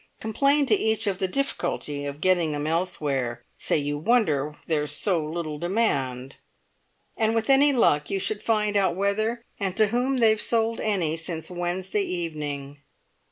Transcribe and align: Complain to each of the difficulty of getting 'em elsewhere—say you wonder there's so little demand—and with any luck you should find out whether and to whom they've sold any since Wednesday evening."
Complain 0.19 0.65
to 0.65 0.73
each 0.73 1.05
of 1.05 1.19
the 1.19 1.27
difficulty 1.27 2.07
of 2.07 2.21
getting 2.21 2.55
'em 2.55 2.65
elsewhere—say 2.65 3.77
you 3.77 3.99
wonder 3.99 4.55
there's 4.65 4.93
so 4.93 5.23
little 5.23 5.59
demand—and 5.59 7.35
with 7.35 7.51
any 7.51 7.71
luck 7.71 8.09
you 8.09 8.17
should 8.17 8.41
find 8.41 8.75
out 8.75 8.95
whether 8.95 9.45
and 9.59 9.77
to 9.77 9.89
whom 9.89 10.17
they've 10.17 10.41
sold 10.41 10.81
any 10.81 11.15
since 11.15 11.51
Wednesday 11.51 12.01
evening." 12.01 12.79